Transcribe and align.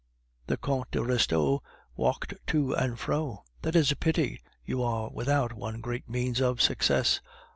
The 0.47 0.57
Comte 0.57 0.89
de 0.93 0.99
Restaud 1.03 1.59
walked 1.95 2.33
to 2.47 2.73
and 2.73 2.97
fro. 2.97 3.43
"That 3.61 3.75
is 3.75 3.91
a 3.91 3.95
pity; 3.95 4.41
you 4.65 4.81
are 4.81 5.11
without 5.11 5.53
one 5.53 5.79
great 5.79 6.09
means 6.09 6.41
of 6.41 6.59
success. 6.59 7.21